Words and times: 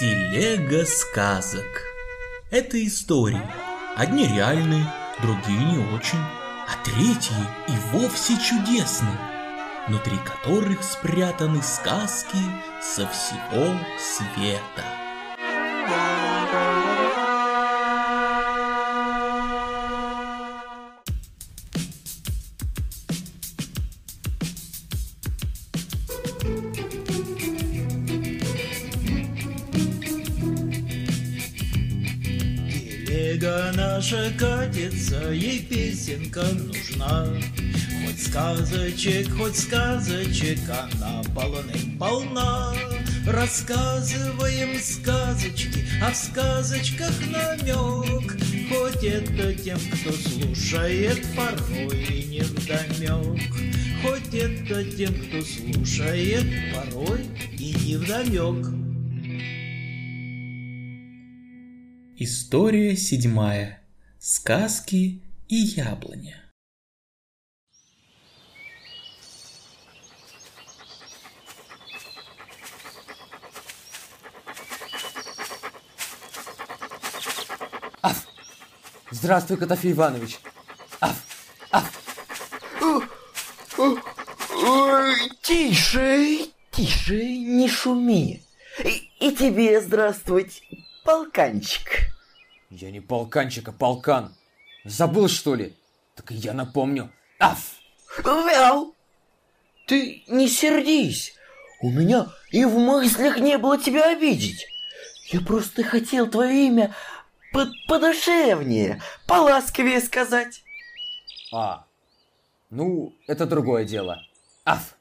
Телега 0.00 0.86
сказок. 0.86 1.84
Это 2.50 2.82
истории. 2.86 3.42
Одни 3.96 4.26
реальные, 4.26 4.90
другие 5.20 5.58
не 5.58 5.76
очень, 5.94 6.16
а 6.16 6.82
третьи 6.82 7.36
и 7.68 7.72
вовсе 7.92 8.32
чудесные, 8.40 9.18
внутри 9.88 10.16
которых 10.24 10.82
спрятаны 10.82 11.62
сказки 11.62 12.38
со 12.80 13.06
всего 13.08 13.76
света. 13.98 14.86
Катится, 34.40 35.30
ей 35.32 35.60
песенка 35.60 36.42
нужна. 36.42 37.26
Хоть 38.06 38.22
сказочек, 38.22 39.30
хоть 39.36 39.56
сказочек, 39.56 40.58
она 40.70 41.22
полным-полна. 41.34 42.74
Рассказываем 43.26 44.80
сказочки, 44.80 45.84
а 46.02 46.10
в 46.10 46.16
сказочках 46.16 47.12
намек. 47.26 48.32
Хоть 48.70 49.04
это 49.04 49.52
тем, 49.52 49.78
кто 49.78 50.12
слушает, 50.12 51.22
порой 51.36 52.02
и 52.04 52.24
не 52.24 52.40
вдомек. 52.40 53.42
Хоть 54.02 54.34
это 54.34 54.84
тем, 54.84 55.14
кто 55.14 55.42
слушает, 55.42 56.46
порой 56.74 57.26
и 57.58 57.74
не 57.84 57.96
вдомек. 57.96 58.68
История 62.16 62.96
седьмая. 62.96 63.79
Сказки 64.22 65.22
и 65.48 65.56
яблоня. 65.56 66.52
Аф! 78.02 78.26
Здравствуй, 79.10 79.56
Котофей 79.56 79.92
Иванович! 79.92 80.38
Аф! 81.00 81.16
Аф! 81.70 81.90
Тише, 85.40 86.50
тише, 86.70 87.24
не 87.24 87.66
шуми. 87.70 88.42
И, 88.84 89.10
и 89.18 89.34
тебе 89.34 89.80
здравствуйте, 89.80 90.60
полканчик. 91.06 92.10
Я 92.70 92.92
не 92.92 93.00
полканчик, 93.00 93.68
а 93.68 93.72
полкан. 93.72 94.34
Забыл, 94.84 95.28
что 95.28 95.56
ли? 95.56 95.76
Так 96.14 96.30
я 96.30 96.52
напомню. 96.52 97.10
Аф! 97.38 97.76
Вял, 98.24 98.94
ты 99.86 100.22
не 100.28 100.48
сердись. 100.48 101.34
У 101.80 101.90
меня 101.90 102.28
и 102.50 102.64
в 102.64 102.78
мыслях 102.78 103.38
не 103.38 103.58
было 103.58 103.78
тебя 103.78 104.12
обидеть. 104.12 104.66
Я 105.26 105.40
просто 105.40 105.82
хотел 105.82 106.28
твое 106.28 106.66
имя 106.66 106.94
по 107.52 107.66
подушевнее, 107.88 109.02
поласковее 109.26 110.00
сказать. 110.00 110.62
А, 111.52 111.86
ну, 112.68 113.14
это 113.26 113.46
другое 113.46 113.84
дело. 113.84 114.22
Аф! 114.64 114.94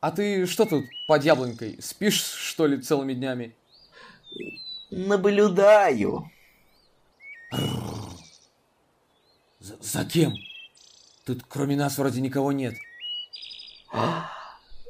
А 0.00 0.10
ты 0.10 0.46
что 0.46 0.64
тут 0.64 0.86
под 1.06 1.22
яблонькой? 1.22 1.80
Спишь, 1.80 2.22
что 2.22 2.66
ли, 2.66 2.80
целыми 2.80 3.14
днями? 3.14 3.54
Наблюдаю. 4.90 6.30
За, 9.60 9.76
за 9.80 10.04
кем? 10.04 10.34
Тут 11.24 11.42
кроме 11.48 11.76
нас 11.76 11.98
вроде 11.98 12.20
никого 12.20 12.52
нет. 12.52 12.74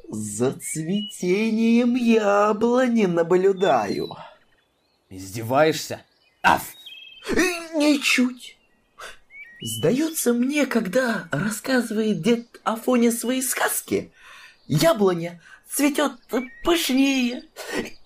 За 0.09 0.53
цветением 0.53 1.95
яблони 1.95 3.05
наблюдаю. 3.05 4.15
Издеваешься? 5.09 6.01
Аф! 6.41 6.73
И 7.29 7.63
Ничуть. 7.75 8.57
Сдается 9.61 10.33
мне, 10.33 10.65
когда 10.65 11.27
рассказывает 11.31 12.21
дед 12.21 12.59
Афоня 12.63 13.11
свои 13.11 13.41
сказки, 13.41 14.11
яблоня 14.67 15.41
цветет 15.67 16.13
пышнее, 16.63 17.43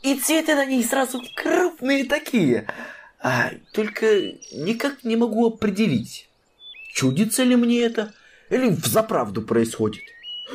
и 0.03 0.15
цветы 0.19 0.55
на 0.55 0.65
ней 0.65 0.83
сразу 0.83 1.21
крупные 1.35 2.05
такие. 2.05 2.67
А 3.19 3.51
только 3.73 4.33
никак 4.51 5.03
не 5.03 5.15
могу 5.15 5.47
определить, 5.47 6.29
чудится 6.93 7.43
ли 7.43 7.55
мне 7.55 7.81
это, 7.81 8.13
или 8.49 8.69
взаправду 8.69 9.41
происходит. 9.41 10.03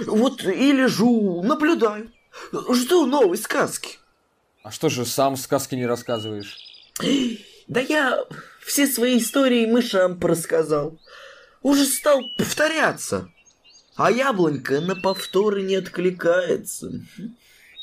Вот 0.07 0.45
и 0.45 0.73
лежу, 0.73 1.43
наблюдаю, 1.43 2.11
жду 2.71 3.07
новой 3.07 3.37
сказки. 3.37 3.99
А 4.63 4.71
что 4.71 4.89
же, 4.89 5.05
сам 5.05 5.37
сказки 5.37 5.75
не 5.75 5.87
рассказываешь? 5.87 6.59
Да 7.67 7.81
я 7.81 8.25
все 8.65 8.87
свои 8.87 9.19
истории 9.19 9.67
мышам 9.67 10.19
порассказал. 10.19 10.99
Уже 11.63 11.85
стал 11.85 12.23
повторяться. 12.39 13.29
А 13.97 14.11
яблонька 14.11 14.81
на 14.81 14.97
повторы 14.97 15.63
не 15.63 15.77
откликается. 15.77 16.93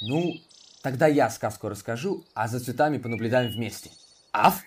Ну, 0.02 0.36
тогда 0.82 1.08
я 1.08 1.30
сказку 1.30 1.70
расскажу, 1.70 2.26
а 2.34 2.48
за 2.48 2.60
цветами 2.60 2.98
понаблюдаем 2.98 3.52
вместе. 3.52 3.92
Аф! 4.42 4.64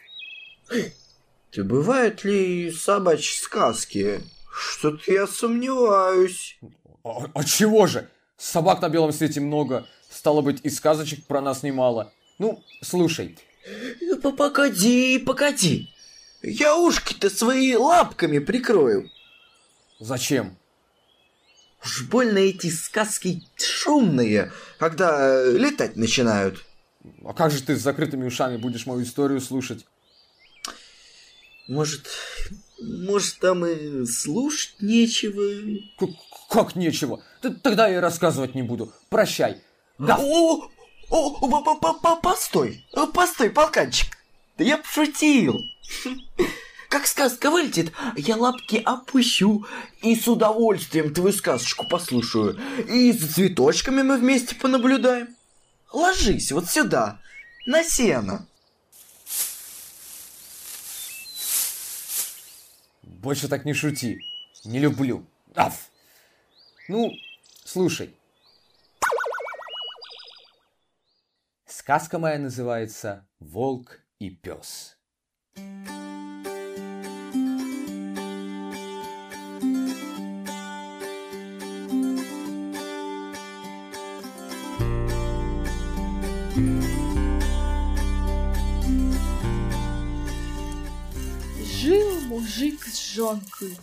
Ты 1.51 1.65
бывают 1.65 2.25
ли 2.25 2.71
собачьи 2.71 3.39
сказки? 3.43 4.21
Что-то 4.55 5.11
я 5.11 5.27
сомневаюсь. 5.27 6.59
А, 7.05 7.31
а 7.35 7.45
чего 7.45 7.87
же? 7.87 8.09
Собак 8.37 8.83
на 8.83 8.91
белом 8.91 9.13
свете 9.13 9.41
много. 9.41 9.87
Стало 10.11 10.43
быть, 10.43 10.61
и 10.63 10.69
сказочек 10.69 11.25
про 11.27 11.41
нас 11.41 11.63
немало. 11.63 12.13
Ну, 12.39 12.63
слушай. 12.83 13.39
П- 14.23 14.33
Погоди, 14.33 15.19
погоди. 15.19 15.89
Я 16.43 16.77
ушки-то 16.77 17.31
свои 17.31 17.75
лапками 17.75 18.41
прикрою. 18.41 19.11
Зачем? 20.01 20.59
Уж 21.83 22.09
больно 22.09 22.39
эти 22.39 22.69
сказки 22.69 23.43
шумные, 23.57 24.53
когда 24.79 25.43
летать 25.45 25.97
начинают. 25.97 26.63
А 27.25 27.33
как 27.33 27.51
же 27.51 27.63
ты 27.63 27.77
с 27.77 27.81
закрытыми 27.83 28.25
ушами 28.27 28.57
будешь 28.57 28.87
мою 28.87 29.03
историю 29.03 29.41
слушать? 29.41 29.85
Может, 31.69 32.07
может 32.81 33.39
там 33.39 33.65
и 33.65 34.05
слушать 34.07 34.75
нечего? 34.81 35.43
К- 35.99 36.53
как 36.53 36.77
нечего? 36.77 37.23
Т- 37.41 37.51
Тогда 37.51 37.89
я 37.89 37.97
и 37.97 38.01
рассказывать 38.01 38.55
не 38.55 38.63
буду. 38.63 38.93
Прощай. 39.09 39.63
Да. 39.99 40.17
О, 40.21 40.69
о, 41.11 41.29
о, 41.41 41.61
по- 41.63 41.75
по- 41.77 41.95
по- 41.95 42.17
постой, 42.17 42.85
постой, 43.15 43.51
полканчик. 43.51 44.09
Да 44.59 44.65
я 44.65 44.79
пошутил. 44.79 45.61
Как 46.89 47.07
сказка 47.07 47.51
вылетит, 47.51 47.91
я 48.17 48.37
лапки 48.37 48.77
опущу 48.85 49.65
и 50.03 50.15
с 50.15 50.29
удовольствием 50.29 51.15
твою 51.15 51.33
сказочку 51.33 51.87
послушаю. 51.89 52.61
И 52.89 53.13
за 53.13 53.33
цветочками 53.33 54.03
мы 54.03 54.19
вместе 54.19 54.55
понаблюдаем. 54.55 55.29
Ложись 55.93 56.51
вот 56.53 56.69
сюда, 56.69 57.21
на 57.67 57.85
сено. 57.85 58.47
Больше 63.03 63.49
так 63.49 63.65
не 63.65 63.75
шути. 63.75 64.19
Не 64.65 64.79
люблю. 64.79 65.27
Аф. 65.55 65.91
Ну, 66.89 67.13
слушай. 67.65 68.17
Сказка 71.67 72.19
моя 72.19 72.39
называется 72.39 73.27
«Волк 73.39 74.01
и 74.19 74.31
пес». 74.31 74.97
Жил 75.57 76.02
мужик 92.43 92.85
с 92.87 93.15
жонкой. 93.15 93.79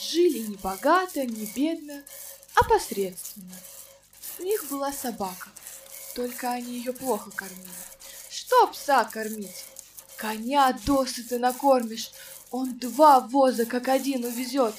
Жили 0.00 0.38
не 0.38 0.56
богато, 0.56 1.24
не 1.26 1.46
бедно, 1.46 2.00
а 2.54 2.62
посредственно. 2.62 3.56
У 4.38 4.44
них 4.44 4.64
была 4.70 4.92
собака, 4.92 5.48
только 6.14 6.52
они 6.52 6.78
ее 6.78 6.92
плохо 6.92 7.32
кормили. 7.32 7.68
Что 8.30 8.68
пса 8.68 9.04
кормить? 9.04 9.64
Коня 10.16 10.78
досыта 10.86 11.40
накормишь, 11.40 12.12
он 12.52 12.78
два 12.78 13.18
воза 13.20 13.66
как 13.66 13.88
один 13.88 14.24
увезет. 14.24 14.74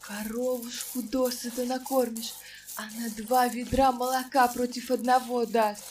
Коровушку 0.00 1.02
досыта 1.02 1.64
накормишь, 1.64 2.34
она 2.74 3.08
два 3.16 3.48
ведра 3.48 3.92
молока 3.92 4.46
против 4.48 4.90
одного 4.90 5.46
даст. 5.46 5.84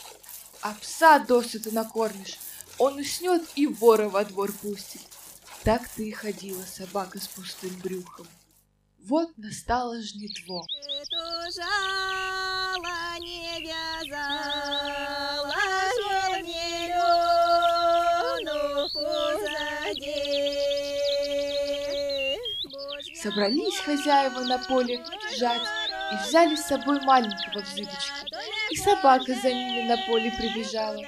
а 0.61 0.75
пса 0.79 1.17
досыта 1.19 1.71
накормишь, 1.71 2.37
он 2.77 2.99
уснет 2.99 3.43
и 3.55 3.65
вора 3.65 4.09
во 4.09 4.23
двор 4.25 4.51
пустит. 4.51 5.01
Так 5.65 5.89
ты 5.89 6.09
и 6.09 6.11
ходила, 6.11 6.61
собака 6.61 7.19
с 7.19 7.27
пустым 7.27 7.71
брюхом. 7.83 8.27
Вот 8.99 9.35
настало 9.35 9.99
жнитво. 9.99 10.63
Жало 11.55 13.19
не 13.19 13.61
вязала. 13.61 14.75
Собрались 23.23 23.79
хозяева 23.79 24.41
на 24.41 24.59
поле 24.59 25.03
жать 25.39 25.67
и 26.11 26.27
взяли 26.27 26.55
с 26.55 26.67
собой 26.67 27.01
маленького 27.01 27.63
в. 27.63 28.13
И 28.69 28.75
собака 28.75 29.33
за 29.33 29.51
ними 29.51 29.87
на 29.87 29.97
поле 30.05 30.31
прибежала. 30.31 31.01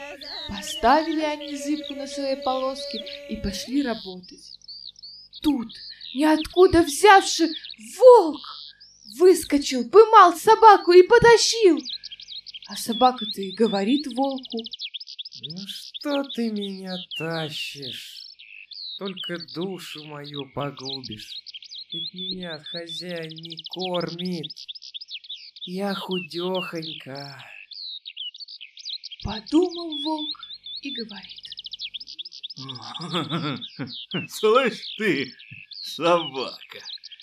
Поставили 0.47 1.21
они 1.21 1.55
зыбку 1.55 1.93
на 1.95 2.07
своей 2.07 2.37
полоске 2.37 3.03
и 3.29 3.35
пошли 3.37 3.81
работать. 3.83 4.57
Тут, 5.41 5.73
ниоткуда 6.13 6.83
взявши, 6.83 7.49
волк 7.97 8.41
выскочил, 9.17 9.89
поймал 9.89 10.35
собаку 10.35 10.91
и 10.93 11.03
потащил. 11.03 11.79
А 12.67 12.75
собака-то 12.75 13.41
и 13.41 13.51
говорит 13.51 14.07
волку. 14.07 14.57
Ну 15.41 15.57
что 15.67 16.23
ты 16.35 16.49
меня 16.51 16.97
тащишь? 17.17 18.23
Только 18.97 19.37
душу 19.53 20.03
мою 20.05 20.51
погубишь. 20.53 21.31
Ведь 21.93 22.13
меня 22.13 22.59
хозяин 22.59 23.29
не 23.29 23.57
кормит. 23.69 24.51
Я 25.63 25.93
худехонька. 25.93 27.45
Подумал 29.27 29.91
волк 30.03 30.39
и 30.83 30.91
говорит. 30.91 31.43
Слышь 34.29 34.95
ты, 34.97 35.33
собака, 35.81 36.79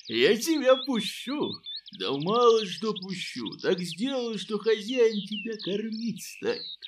я 0.08 0.36
тебя 0.36 0.76
пущу. 0.84 1.50
Да 1.98 2.12
мало 2.12 2.66
что 2.66 2.92
пущу, 2.92 3.56
так 3.56 3.80
сделаю, 3.80 4.38
что 4.38 4.58
хозяин 4.58 5.26
тебя 5.26 5.56
кормить 5.56 6.22
станет. 6.22 6.78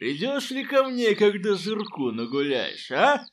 Придешь 0.00 0.50
ли 0.50 0.64
ко 0.64 0.82
мне, 0.82 1.14
когда 1.14 1.54
жирку 1.54 2.10
нагуляешь, 2.10 2.90
а? 2.90 3.24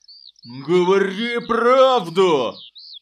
Говори 0.46 1.40
правду! 1.48 2.54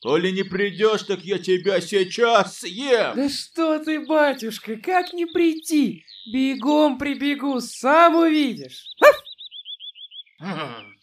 Коли 0.01 0.31
не 0.31 0.43
придешь, 0.43 1.03
так 1.03 1.21
я 1.25 1.39
тебя 1.39 1.81
сейчас 1.81 2.59
съем! 2.59 3.15
Да 3.15 3.29
что 3.29 3.79
ты, 3.79 4.05
батюшка, 4.05 4.75
как 4.77 5.13
не 5.13 5.25
прийти? 5.25 6.05
Бегом 6.31 6.97
прибегу, 6.97 7.59
сам 7.59 8.15
увидишь. 8.15 8.85
Хм, 10.39 10.93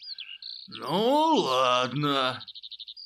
Ну, 0.67 1.35
ладно. 1.35 2.41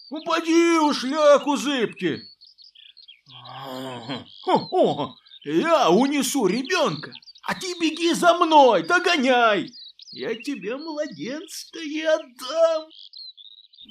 Упади 0.10 0.78
у 0.80 0.94
шляху 0.94 1.56
зыбки. 1.58 2.22
О, 4.46 5.16
я 5.44 5.90
унесу 5.90 6.48
ребенка, 6.48 7.12
а 7.44 7.56
ты 7.56 7.74
беги 7.80 8.14
за 8.14 8.34
мной, 8.36 8.84
догоняй. 8.84 9.72
Я 10.12 10.36
тебе 10.36 10.78
младенца-то 10.78 11.80
и 11.80 12.02
отдам. 12.02 12.90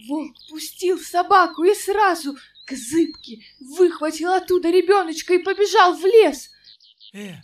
Волк 0.09 0.37
пустил 0.49 0.99
собаку 1.01 1.65
и 1.65 1.75
сразу 1.75 2.37
к 2.67 2.73
зыбке 2.73 3.43
выхватил 3.61 4.33
оттуда 4.33 4.71
ребеночка 4.71 5.35
и 5.35 5.39
побежал 5.39 5.95
в 5.95 6.05
лес. 6.05 6.51
Э, 7.15 7.37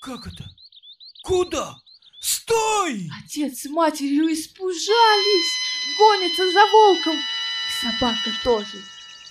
как 0.00 0.26
это? 0.26 0.44
Куда? 1.24 1.76
Стой! 2.20 3.10
Отец 3.24 3.62
с 3.62 3.66
матерью 3.66 4.32
испужались, 4.32 5.52
гонятся 5.98 6.52
за 6.52 6.66
волком. 6.66 7.16
И 7.16 7.84
собака 7.84 8.30
тоже. 8.44 8.82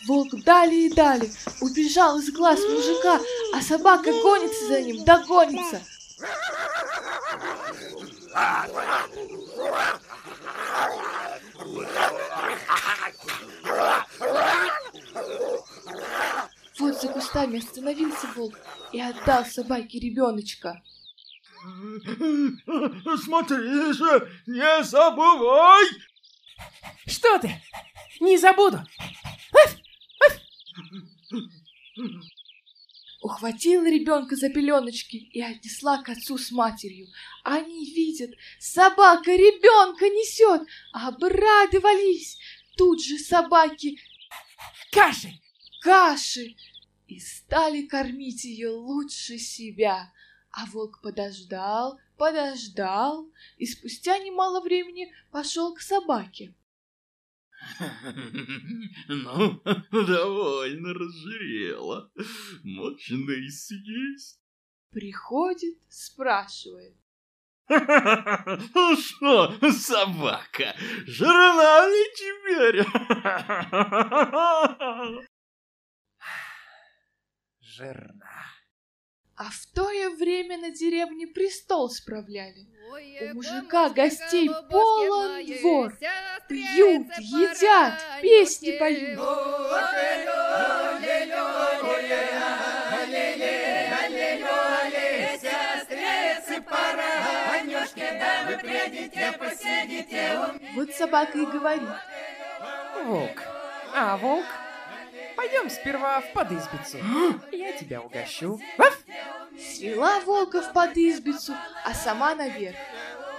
Волк 0.05 0.35
дали 0.43 0.75
и 0.75 0.93
дали, 0.93 1.31
убежал 1.61 2.19
из 2.19 2.31
глаз 2.31 2.59
мужика, 2.59 3.19
а 3.53 3.61
собака 3.61 4.11
гонится 4.11 4.67
за 4.67 4.81
ним, 4.81 5.03
догонится. 5.03 5.81
Вот 16.77 17.01
за 17.01 17.07
кустами 17.07 17.59
остановился 17.59 18.27
волк 18.35 18.59
и 18.91 19.01
отдал 19.01 19.45
собаке 19.45 19.99
ребеночка. 19.99 20.81
Смотри 23.23 23.93
же, 23.93 24.31
не 24.45 24.83
забывай! 24.83 25.85
Что 27.07 27.39
ты? 27.39 27.61
Не 28.19 28.37
забуду. 28.37 28.83
Ухватила 33.25 33.89
ребенка 33.89 34.35
за 34.35 34.49
пеленочки 34.49 35.15
и 35.15 35.41
отнесла 35.41 35.97
к 36.03 36.09
отцу 36.09 36.37
с 36.37 36.51
матерью. 36.51 37.07
Они 37.43 37.91
видят, 37.91 38.29
собака 38.59 39.31
ребенка 39.31 40.05
несет, 40.09 40.61
обрадовались. 40.93 42.37
Тут 42.77 43.03
же 43.03 43.17
собаки 43.17 43.97
Каши! 44.91 45.41
каши 45.81 46.55
и 47.07 47.19
стали 47.19 47.87
кормить 47.87 48.43
ее 48.43 48.69
лучше 48.69 49.39
себя. 49.39 50.13
А 50.51 50.67
волк 50.67 51.01
подождал, 51.01 51.99
подождал 52.17 53.27
и 53.57 53.65
спустя 53.65 54.19
немало 54.19 54.61
времени 54.61 55.11
пошел 55.31 55.73
к 55.73 55.81
собаке. 55.81 56.53
Ну, 59.07 59.61
довольно 59.91 60.93
разжирела. 60.93 62.11
Можно 62.63 63.31
и 63.31 63.49
съесть. 63.49 64.39
Приходит, 64.91 65.77
спрашивает. 65.89 66.95
Ну 67.67 68.95
что, 68.95 69.71
собака, 69.71 70.75
жирна 71.07 71.87
ли 71.89 72.05
теперь? 72.15 72.85
Жирно. 77.61 78.54
А 79.37 79.49
в 79.49 79.65
то 79.73 79.85
время 80.15 80.57
на 80.57 80.71
деревне 80.71 81.27
престол 81.27 81.89
справляли. 81.89 82.67
У 83.21 83.35
мужика 83.35 83.89
гостей 83.89 84.49
полон 84.69 85.45
двор. 85.45 85.97
Пьют, 86.47 87.07
едят, 87.19 87.99
песни 88.21 88.77
поют. 88.77 89.19
Вот 100.75 100.91
собака 100.91 101.37
и 101.37 101.45
говорит. 101.45 101.89
Волк. 103.03 103.41
А, 103.93 104.17
волк? 104.17 104.45
Пойдем 105.35 105.69
сперва 105.69 106.21
в 106.21 106.31
подызбицу. 106.33 106.97
Я 107.51 107.73
тебя 107.73 108.01
угощу. 108.01 108.59
Ваф! 108.77 109.04
Свела 109.59 110.19
волка 110.21 110.61
в 110.61 110.73
подызбицу, 110.73 111.53
а 111.83 111.93
сама 111.93 112.35
наверх. 112.35 112.77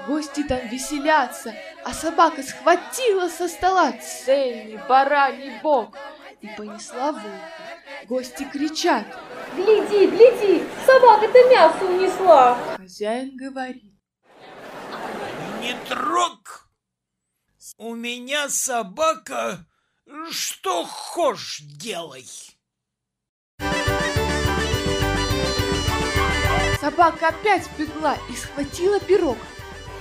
Гости 0.07 0.45
там 0.45 0.69
веселятся, 0.69 1.55
а 1.85 1.93
собака 1.93 2.43
схватила 2.43 3.29
со 3.29 3.49
стола 3.49 3.93
цельный 3.93 4.79
бараний 4.89 5.61
бок 5.63 5.97
и 6.41 6.49
понесла 6.49 7.13
волка. 7.13 7.29
Гости 8.05 8.45
кричат. 8.45 9.07
Гляди, 9.57 10.07
гляди, 10.07 10.65
собака-то 10.87 11.49
мясо 11.51 11.85
унесла. 11.85 12.59
Хозяин 12.77 13.37
говорит. 13.37 13.93
Не 15.61 15.75
трог! 15.89 16.71
У 17.79 17.95
меня 17.95 18.49
собака, 18.49 19.67
что 20.31 20.85
хошь 20.85 21.61
делай. 21.61 22.27
Собака 26.87 27.31
опять 27.31 27.69
бегла 27.77 28.17
и 28.31 28.37
схватила 28.37 29.01
пирог. 29.01 29.37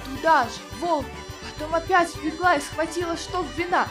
Туда 0.05 0.43
же 0.43 0.61
волк, 0.79 1.07
потом 1.41 1.73
опять 1.73 2.15
бегла 2.23 2.57
и 2.57 2.61
схватила 2.61 3.17
штоф 3.17 3.47
вина. 3.57 3.87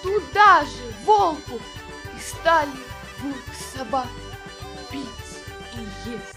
Туда 0.00 0.64
же 0.64 0.94
волку. 1.04 1.56
И 1.56 2.20
стали 2.20 2.70
волк 3.20 3.36
с 3.52 3.76
собакой 3.76 4.10
пить 4.92 5.02
и 5.74 6.08
есть. 6.08 6.36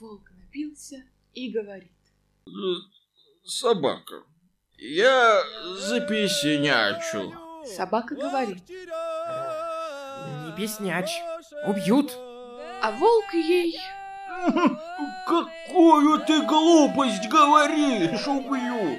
Волк 0.00 0.32
напился 0.36 1.04
и 1.32 1.48
говорит. 1.52 1.92
Собака, 3.44 4.24
я 4.78 5.44
запесенячу. 5.78 7.32
Собака 7.64 8.16
говорит. 8.16 8.64
Песнячь. 10.56 11.22
Убьют. 11.66 12.16
А 12.82 12.90
волк 12.92 13.34
ей... 13.34 13.78
Какую 15.26 16.18
ты 16.20 16.42
глупость 16.42 17.28
говоришь, 17.28 18.26
убью! 18.26 18.98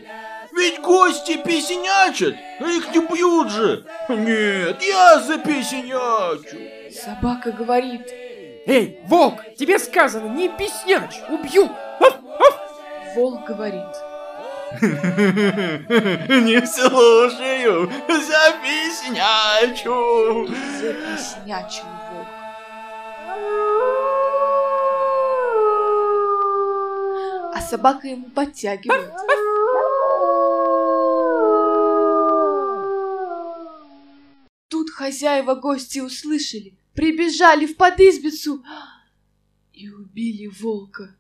Ведь 0.56 0.80
гости 0.80 1.38
песенячат, 1.38 2.36
а 2.60 2.68
их 2.70 2.94
не 2.94 3.02
бьют 3.06 3.50
же! 3.50 3.84
Нет, 4.08 4.82
я 4.82 5.20
запесенячу! 5.20 6.94
Собака 6.94 7.52
говорит. 7.52 8.08
Эй, 8.66 9.00
волк, 9.08 9.42
тебе 9.58 9.80
сказано, 9.80 10.28
не 10.28 10.48
песнячь, 10.48 11.20
убью. 11.30 11.70
Волк 13.16 13.46
говорит. 13.46 14.13
Не 14.82 16.66
слушаю, 16.66 17.92
запеснячу! 18.08 19.88
Запеснячил 20.80 21.86
волк. 22.12 22.28
А 27.56 27.62
собака 27.62 28.08
ему 28.08 28.30
подтягивает. 28.32 29.12
Тут 34.70 34.90
хозяева 34.90 35.54
гости 35.56 36.00
услышали, 36.00 36.74
прибежали 36.96 37.68
в 37.68 37.78
подызбицу 37.78 38.64
и 39.72 39.90
убили 39.90 40.48
волка. 40.48 41.16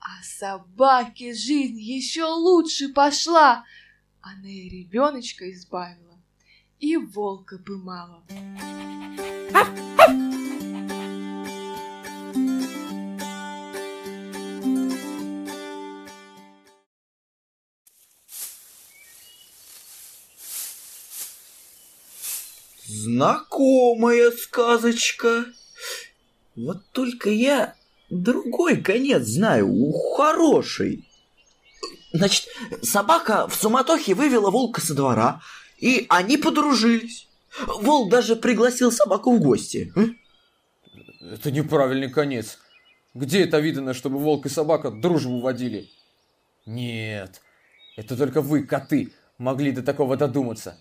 А 0.00 0.22
собаке 0.22 1.34
жизнь 1.34 1.78
еще 1.78 2.24
лучше 2.24 2.88
пошла. 2.88 3.66
Она 4.22 4.48
и 4.48 4.68
ребеночка 4.70 5.50
избавила, 5.52 6.18
и 6.78 6.96
волка 6.96 7.58
пымала. 7.58 8.24
Знакомая 22.86 24.30
сказочка. 24.30 25.44
Вот 26.56 26.90
только 26.92 27.28
я 27.28 27.76
другой 28.10 28.82
конец 28.82 29.22
знаю, 29.22 29.92
хороший. 30.16 31.08
Значит, 32.12 32.48
собака 32.82 33.46
в 33.48 33.54
суматохе 33.54 34.14
вывела 34.14 34.50
волка 34.50 34.80
со 34.80 34.94
двора, 34.94 35.40
и 35.78 36.06
они 36.08 36.36
подружились. 36.36 37.28
Волк 37.66 38.10
даже 38.10 38.36
пригласил 38.36 38.92
собаку 38.92 39.36
в 39.36 39.40
гости. 39.40 39.92
Это 41.20 41.50
неправильный 41.50 42.10
конец. 42.10 42.58
Где 43.14 43.44
это 43.44 43.58
видано, 43.58 43.94
чтобы 43.94 44.18
волк 44.18 44.46
и 44.46 44.48
собака 44.48 44.90
дружбу 44.90 45.40
водили? 45.40 45.88
Нет, 46.66 47.40
это 47.96 48.16
только 48.16 48.40
вы, 48.40 48.64
коты, 48.64 49.12
могли 49.38 49.72
до 49.72 49.82
такого 49.82 50.16
додуматься. 50.16 50.78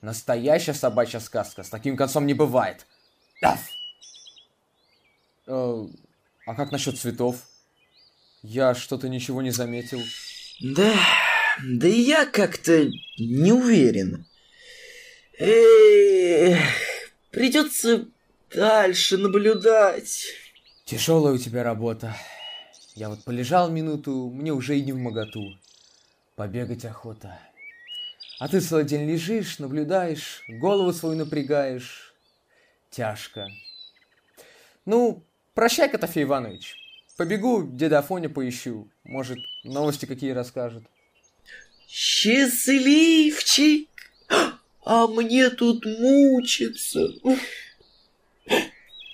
Настоящая 0.00 0.74
собачья 0.74 1.18
сказка 1.18 1.62
с 1.62 1.68
таким 1.68 1.96
концом 1.96 2.26
не 2.26 2.34
бывает. 2.34 2.86
Аф! 3.42 3.68
А 6.46 6.54
как 6.54 6.72
насчет 6.72 6.98
цветов? 6.98 7.36
Я 8.42 8.74
что-то 8.74 9.08
ничего 9.08 9.40
не 9.40 9.50
заметил. 9.50 10.02
Да, 10.60 10.94
да 11.62 11.88
и 11.88 12.00
я 12.00 12.26
как-то 12.26 12.90
не 13.18 13.52
уверен. 13.52 14.26
Эх, 15.38 16.58
придется 17.30 18.06
дальше 18.54 19.16
наблюдать. 19.16 20.26
Тяжелая 20.84 21.34
у 21.34 21.38
тебя 21.38 21.64
работа. 21.64 22.14
Я 22.94 23.08
вот 23.08 23.24
полежал 23.24 23.70
минуту, 23.70 24.30
мне 24.30 24.52
уже 24.52 24.78
и 24.78 24.82
не 24.82 24.92
в 24.92 24.98
моготу. 24.98 25.58
Побегать 26.36 26.84
охота. 26.84 27.38
А 28.38 28.48
ты 28.48 28.60
целый 28.60 28.84
день 28.84 29.08
лежишь, 29.08 29.58
наблюдаешь, 29.58 30.44
голову 30.48 30.92
свою 30.92 31.16
напрягаешь. 31.16 32.14
Тяжко. 32.90 33.48
Ну, 34.84 35.24
прощай, 35.54 35.88
Котофей 35.88 36.24
Иванович. 36.24 36.76
Побегу, 37.16 37.64
деда 37.64 38.00
Афоня 38.00 38.28
поищу. 38.28 38.88
Может, 39.04 39.38
новости 39.62 40.06
какие 40.06 40.32
расскажет. 40.32 40.82
Счастливчик! 41.86 43.88
А 44.84 45.06
мне 45.06 45.48
тут 45.50 45.86
мучиться. 45.86 47.08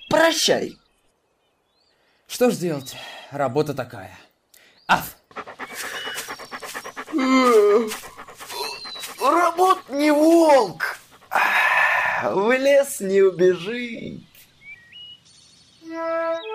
Прощай. 0.09 0.77
Что 2.27 2.49
ж 2.49 2.57
делать? 2.57 2.95
Работа 3.29 3.73
такая. 3.73 4.17
Аф! 4.87 5.15
Работ 9.19 9.89
не 9.89 10.11
волк. 10.11 10.97
В 12.23 12.57
лес 12.57 12.99
не 12.99 13.21
убежит. 13.21 14.21
Yeah. 15.91 16.50